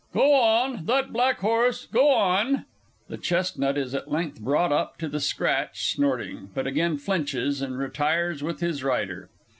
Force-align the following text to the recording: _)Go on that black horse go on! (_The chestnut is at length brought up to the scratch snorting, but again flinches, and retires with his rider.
_)Go 0.13 0.33
on 0.33 0.85
that 0.87 1.13
black 1.13 1.41
horse 1.41 1.85
go 1.85 2.09
on! 2.09 2.65
(_The 3.07 3.21
chestnut 3.21 3.77
is 3.77 3.93
at 3.93 4.09
length 4.11 4.41
brought 4.41 4.71
up 4.71 4.97
to 4.97 5.07
the 5.07 5.19
scratch 5.19 5.93
snorting, 5.93 6.49
but 6.55 6.65
again 6.65 6.97
flinches, 6.97 7.61
and 7.61 7.77
retires 7.77 8.41
with 8.41 8.61
his 8.61 8.83
rider. 8.83 9.29